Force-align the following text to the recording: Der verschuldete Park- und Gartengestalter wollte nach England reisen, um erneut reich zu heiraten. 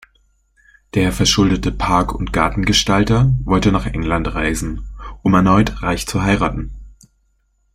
Der 0.95 1.11
verschuldete 1.11 1.71
Park- 1.71 2.15
und 2.15 2.33
Gartengestalter 2.33 3.31
wollte 3.43 3.71
nach 3.71 3.85
England 3.85 4.33
reisen, 4.33 4.89
um 5.21 5.31
erneut 5.35 5.83
reich 5.83 6.07
zu 6.07 6.23
heiraten. 6.23 6.71